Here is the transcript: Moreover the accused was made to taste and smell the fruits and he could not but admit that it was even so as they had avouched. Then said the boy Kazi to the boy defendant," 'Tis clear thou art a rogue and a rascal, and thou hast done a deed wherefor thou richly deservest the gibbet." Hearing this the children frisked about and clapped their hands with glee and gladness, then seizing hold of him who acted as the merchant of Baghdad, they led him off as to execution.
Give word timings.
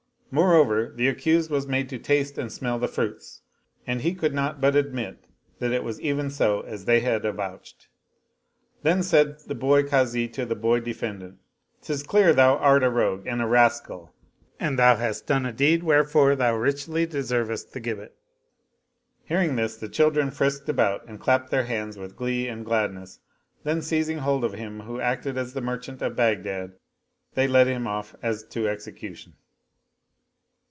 Moreover 0.33 0.89
the 0.95 1.09
accused 1.09 1.51
was 1.51 1.67
made 1.67 1.89
to 1.89 1.99
taste 1.99 2.37
and 2.37 2.49
smell 2.49 2.79
the 2.79 2.87
fruits 2.87 3.41
and 3.85 3.99
he 3.99 4.15
could 4.15 4.33
not 4.33 4.61
but 4.61 4.77
admit 4.77 5.27
that 5.59 5.73
it 5.73 5.83
was 5.83 5.99
even 5.99 6.29
so 6.29 6.61
as 6.61 6.85
they 6.85 7.01
had 7.01 7.25
avouched. 7.25 7.89
Then 8.81 9.03
said 9.03 9.39
the 9.47 9.55
boy 9.55 9.83
Kazi 9.83 10.29
to 10.29 10.45
the 10.45 10.55
boy 10.55 10.79
defendant," 10.79 11.39
'Tis 11.81 12.01
clear 12.03 12.31
thou 12.31 12.55
art 12.55 12.81
a 12.81 12.89
rogue 12.89 13.27
and 13.27 13.41
a 13.41 13.45
rascal, 13.45 14.13
and 14.57 14.79
thou 14.79 14.95
hast 14.95 15.27
done 15.27 15.45
a 15.45 15.51
deed 15.51 15.81
wherefor 15.83 16.33
thou 16.37 16.55
richly 16.55 17.05
deservest 17.05 17.73
the 17.73 17.81
gibbet." 17.81 18.15
Hearing 19.25 19.57
this 19.57 19.75
the 19.75 19.89
children 19.89 20.31
frisked 20.31 20.69
about 20.69 21.05
and 21.09 21.19
clapped 21.19 21.51
their 21.51 21.65
hands 21.65 21.97
with 21.97 22.15
glee 22.15 22.47
and 22.47 22.63
gladness, 22.63 23.19
then 23.65 23.81
seizing 23.81 24.19
hold 24.19 24.45
of 24.45 24.53
him 24.53 24.79
who 24.83 25.01
acted 25.01 25.37
as 25.37 25.51
the 25.51 25.59
merchant 25.59 26.01
of 26.01 26.15
Baghdad, 26.15 26.77
they 27.33 27.49
led 27.49 27.67
him 27.67 27.85
off 27.85 28.15
as 28.23 28.43
to 28.45 28.69
execution. 28.69 29.33